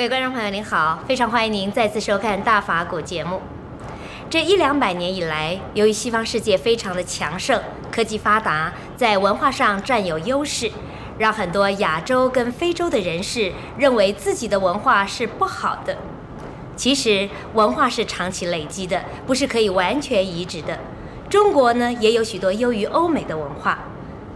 [0.00, 3.42] 各位观众朋友，您好，非常欢迎您再次收看《大法古》节目。
[4.30, 7.60] 这一两百年以来，由于西方世界非常的强盛，
[7.92, 10.72] 科技发达，在文化上占有优势，
[11.18, 15.94] 让很多亚洲跟非洲的人士认为自己的文化是不好的。
[16.74, 20.78] 其实，文化是长期累积的，不是可以完全移植的。
[21.28, 23.80] 中国呢，也有许多优于欧美的文化，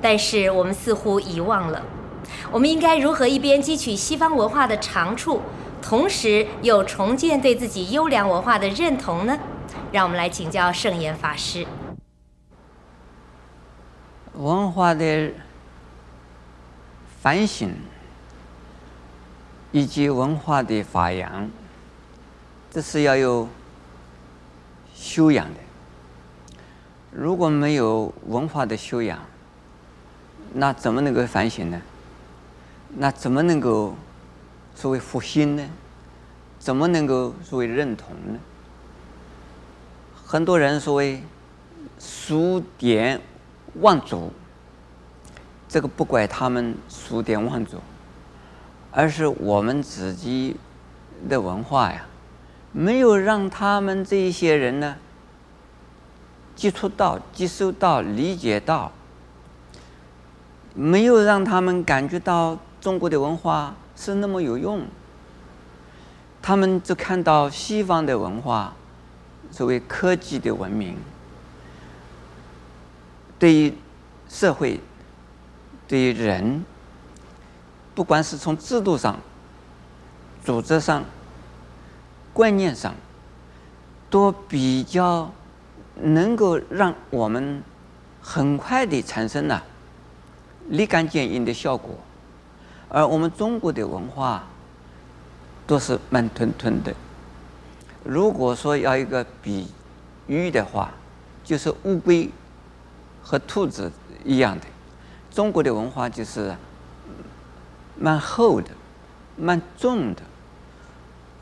[0.03, 1.81] 但是我们似乎遗忘了。
[2.51, 5.41] 我们应该如何一边汲取西方文化的长处，
[5.83, 9.39] 同时又重建对自己优良文化的认同呢？
[9.93, 11.67] 让我们来请教圣严法师。
[14.35, 15.31] 文化的
[17.21, 17.73] 反省
[19.71, 21.49] 以及文化的发扬，
[22.71, 23.49] 这是要有
[24.95, 25.61] 修养的。
[27.13, 29.21] 如果没有文化的修养，
[30.53, 31.81] 那怎么能够反省呢？
[32.97, 33.95] 那怎么能够
[34.75, 35.69] 所谓复兴呢？
[36.59, 38.39] 怎么能够所谓认同呢？
[40.25, 41.23] 很多人所谓
[41.99, 43.21] 数典
[43.81, 44.33] 忘祖，
[45.69, 47.79] 这个不怪他们数典忘祖，
[48.91, 50.57] 而是我们自己
[51.29, 52.07] 的文化呀，
[52.73, 54.97] 没有让他们这一些人呢
[56.57, 58.91] 接触到、接受到、理解到，
[60.75, 64.83] 没有让他们感觉到中国的文化是那么有用，
[66.43, 68.75] 他们只看到西方的文化。
[69.51, 70.97] 所谓科技的文明，
[73.39, 73.73] 对于
[74.29, 74.81] 社会、
[75.89, 76.63] 对于人，
[77.95, 79.17] 不管是从制度上、
[80.45, 81.05] 组织上、
[82.33, 82.95] 观念上，
[84.11, 85.33] 都比较
[86.03, 87.63] 能够让我们
[88.21, 89.63] 很快地产生了
[90.69, 91.97] 立竿见影的效果，
[92.95, 94.45] 而我们中国的文化
[95.67, 96.95] 都是慢吞吞的。
[98.05, 99.67] 如果说要一个比
[100.29, 100.93] 喻的话，
[101.43, 102.31] 就是乌龟
[103.21, 103.91] 和兔子
[104.25, 104.67] 一样的。
[105.33, 106.55] 中国的文化就是
[107.99, 108.71] 蛮厚的、
[109.37, 110.23] 蛮重的，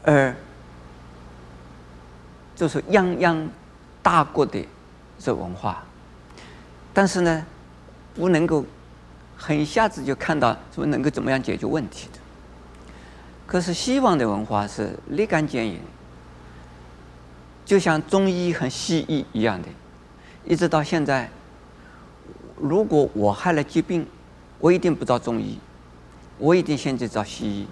[0.04, 0.34] 而
[2.56, 3.46] 就是泱泱
[4.02, 4.66] 大国的
[5.18, 5.84] 这文化。
[6.94, 7.44] 但是呢，
[8.14, 8.64] 不能够
[9.42, 12.18] 很一下子就看到说能够怎么样解决问题的。
[13.44, 15.80] 可是西方的文化是立竿见影。
[17.64, 19.68] 就像中医和西医一样的，
[20.44, 21.28] 一直到现在，
[22.56, 24.06] 如果我害了疾病，
[24.58, 25.58] 我一定不找中医，
[26.38, 27.66] 我一定先去找西医。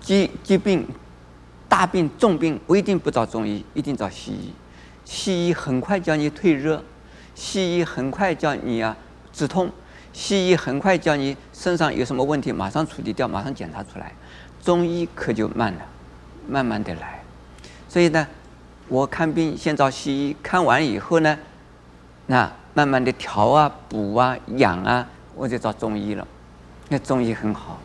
[0.00, 0.86] 疾疾病、
[1.68, 4.52] 大病、重病，我一定不找中医，一定找西医。
[5.04, 6.82] 西医很快叫你退热，
[7.34, 8.96] 西医很快叫你啊
[9.32, 9.70] 止痛，
[10.12, 14.12] 西医很快叫你身上有什么问题马上处理掉，马上检查出来。
[14.62, 15.80] 中医可就慢了，
[16.48, 17.22] 慢慢的来。
[17.88, 18.26] 所以呢，
[18.88, 21.38] 我看病先找西医，看完以后呢，
[22.26, 26.26] 那慢慢的调啊、补啊、养啊，我就找中医了。
[26.88, 27.80] 那中医很好。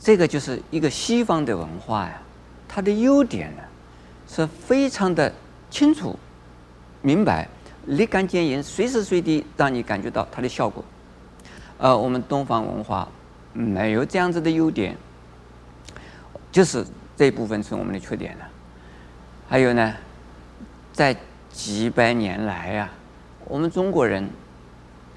[0.00, 2.22] 这个就是一个西方的文化呀，
[2.66, 3.62] 它的优点呢，
[4.28, 5.32] 是非常的
[5.70, 6.18] 清楚、
[7.02, 7.48] 明白、
[7.88, 10.84] 立竿见影，随时随地让你感觉到它的效果。
[11.76, 13.08] 而我们东方文化
[13.52, 14.96] 没有这样子的优点，
[16.52, 16.86] 就是。
[17.18, 18.48] 这部分是我们的缺点了。
[19.48, 19.92] 还有呢，
[20.92, 21.16] 在
[21.50, 22.94] 几百年来呀、啊，
[23.46, 24.30] 我们中国人，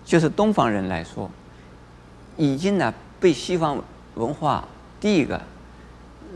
[0.03, 1.29] 就是东方人来说，
[2.37, 3.79] 已经呢被西方
[4.15, 4.67] 文化
[4.99, 5.39] 第一个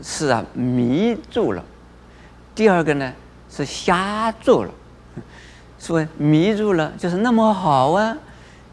[0.04, 1.64] 是啊迷住了，
[2.54, 3.12] 第二个呢
[3.50, 4.70] 是瞎住了。
[5.86, 8.18] 所以迷住了就是那么好啊，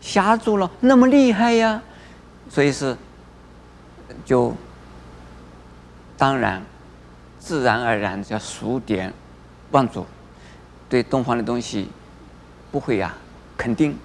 [0.02, 1.80] 瞎住了那么厉害呀，
[2.50, 2.98] 所以是
[4.26, 4.52] 就
[6.18, 6.60] 当然。
[7.40, 9.14] 自然而然叫数典
[9.72, 10.06] 忘祖，
[10.88, 11.90] 对东方的东西
[12.72, 13.14] 不会呀
[13.58, 13.98] 肯定，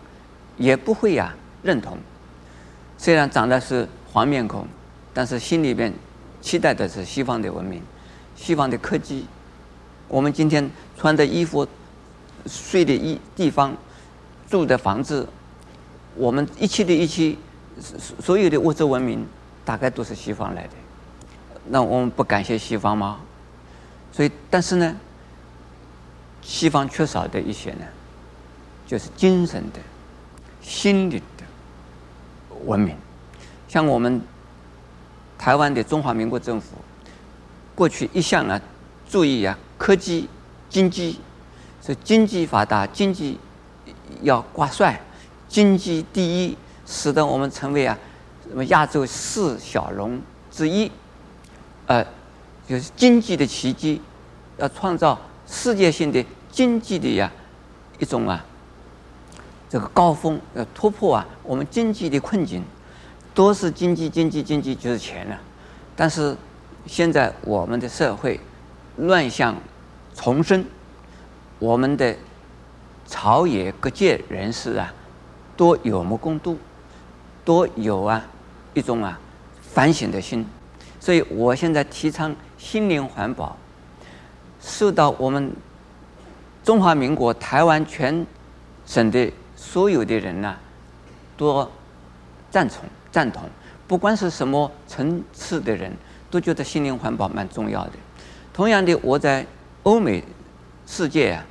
[0.56, 1.32] 也不会呀
[1.62, 1.96] 认同。
[2.96, 4.66] 虽然长得是黄面孔，
[5.14, 5.94] 但是心里边
[6.40, 7.80] 期待的是西方的文明、
[8.34, 9.24] 西方的科技。
[10.08, 11.64] 我们今天穿的衣服、
[12.48, 13.76] 睡的一地方、
[14.48, 15.28] 住的房子，
[16.14, 17.36] 我们一切的一切，
[18.20, 19.26] 所有的物质文明，
[19.64, 20.70] 大概都是西方来的。
[21.68, 23.18] 那我们不感谢西方吗？
[24.10, 24.96] 所以，但是呢，
[26.40, 27.84] 西方缺少的一些呢，
[28.86, 29.78] 就是精神的、
[30.62, 31.44] 心理的
[32.64, 32.96] 文明。
[33.68, 34.20] 像我们
[35.36, 36.78] 台湾的中华民国政府，
[37.74, 38.58] 过去一向啊
[39.08, 40.26] 注意啊科技、
[40.70, 41.20] 经济，
[41.84, 43.38] 是经济发达，经济
[44.22, 45.00] 要挂帅，
[45.48, 47.96] 经济第一，使得我们成为啊
[48.48, 50.20] 什么亚洲四小龙
[50.50, 50.90] 之一。
[51.86, 52.04] 呃，
[52.66, 54.00] 就是经济的奇迹，
[54.58, 57.30] 要创造世界性的经济的呀
[57.98, 58.44] 一种啊
[59.70, 62.62] 这个高峰，要突破啊我们经济的困境，
[63.34, 65.38] 都是经济经济经济就是钱了。
[65.96, 66.36] 但是
[66.86, 68.38] 现在我们的社会
[68.96, 69.56] 乱象
[70.14, 70.64] 丛生，
[71.58, 72.14] 我们的
[73.06, 74.92] 朝野各界人士啊，
[75.56, 76.56] 都有目共睹，
[77.44, 78.24] 都有啊
[78.74, 79.18] 一种啊
[79.60, 80.46] 反省的心。
[81.00, 83.56] 所以我现在提倡心灵环保，
[84.60, 85.52] 受到我们
[86.62, 88.26] 中华民国台湾全
[88.84, 90.60] 省的所有的人呢、啊，
[91.36, 91.68] 都
[92.50, 93.42] 赞同赞同。
[93.86, 95.90] 不管是什么层次的人，
[96.30, 97.92] 都觉得心灵环保蛮重要的。
[98.52, 99.46] 同样的，我在
[99.84, 100.22] 欧美
[100.88, 101.44] 世界啊，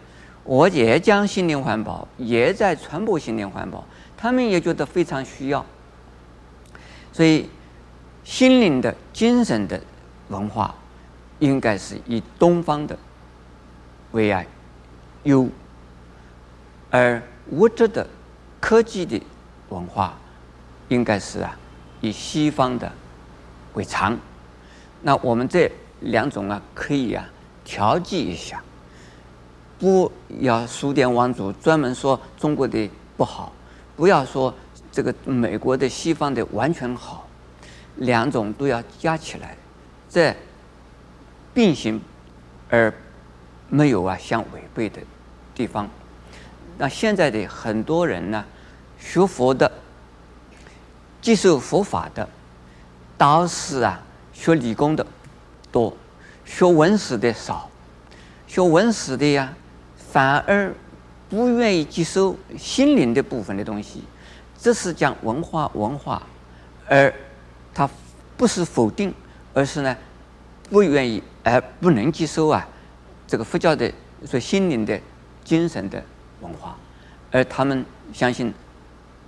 [0.43, 3.85] 我也讲心灵环保，也在传播心灵环保，
[4.17, 5.63] 他们也觉得非常需要。
[7.13, 7.47] 所以。
[8.27, 9.81] 心灵的、精神的
[10.27, 10.75] 文化，
[11.39, 12.99] 应该是以东方的
[14.11, 14.45] 为爱
[15.23, 15.47] 优，
[16.91, 18.05] 而物质的、
[18.59, 19.23] 科技的
[19.69, 20.17] 文化，
[20.89, 21.57] 应该是啊
[22.01, 22.91] 以西方的
[23.75, 24.19] 为长。
[25.01, 27.25] 那我们这两种啊，可以啊
[27.63, 28.61] 调剂一下，
[29.79, 33.51] 不要数典忘祖，专门说中国的不好，
[33.95, 34.53] 不要说
[34.91, 37.27] 这个美国的、西方的完全好。
[37.97, 39.57] 两种都要加起来，
[40.07, 40.35] 这
[41.53, 41.99] 并行
[42.69, 42.93] 而
[43.69, 45.01] 没有啊相违背的
[45.55, 45.89] 地方。
[46.77, 48.45] 那现在的很多人呢，
[48.99, 49.71] 学佛的、
[51.21, 52.29] 接受佛法的，
[53.17, 53.99] 倒是啊
[54.31, 55.05] 学理工的
[55.71, 55.95] 多，
[56.45, 57.67] 学文史的少。
[58.45, 59.51] 学文史的呀，
[60.11, 60.73] 反而
[61.29, 64.03] 不愿意接受心灵的部分的东西。
[64.57, 66.21] 这是讲文化文化，
[66.87, 67.13] 而。
[67.73, 67.87] 他
[68.35, 69.13] 不是否定，
[69.53, 69.95] 而是呢
[70.67, 72.67] 不愿意，而不能接受啊
[73.27, 73.93] 这个佛教的
[74.25, 74.99] 说心灵的、
[75.43, 76.03] 精神的
[76.41, 76.75] 文化，
[77.31, 78.51] 而他们相信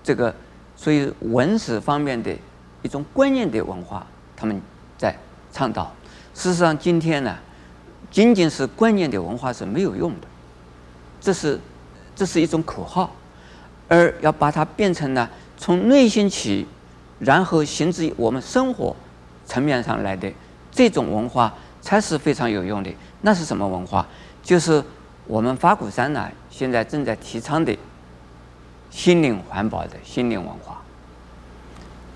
[0.03, 0.33] 这个
[0.75, 2.35] 所以文史方面的
[2.81, 4.59] 一种观念的文化，他们
[4.97, 5.15] 在
[5.53, 5.93] 倡导。
[6.33, 7.37] 事实上，今天呢，
[8.09, 10.27] 仅仅是观念的文化是没有用的，
[11.19, 11.59] 这是
[12.15, 13.13] 这是一种口号，
[13.87, 15.27] 而要把它变成呢
[15.57, 16.67] 从内心起。
[17.19, 18.95] 然后行至我们生活
[19.45, 20.31] 层面上来的
[20.71, 22.89] 这种文化才是非常有用的。
[23.23, 24.07] 那是什么文化？
[24.41, 24.81] 就是
[25.27, 27.77] 我们法鼓山呢现在正在提倡的
[28.89, 30.81] 心灵环保的心灵文化。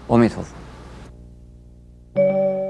[0.07, 2.62] 阿弥陀佛。